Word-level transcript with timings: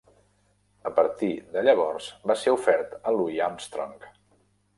A 0.89 0.91
partir 0.99 1.29
de 1.57 1.63
llavors, 1.67 2.07
va 2.33 2.37
ser 2.45 2.55
ofert 2.57 2.97
a 2.97 3.15
Louis 3.19 3.45
Armstrong. 3.51 3.95